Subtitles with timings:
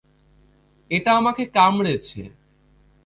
[0.91, 2.21] এটা আমাকে কামড়েছে!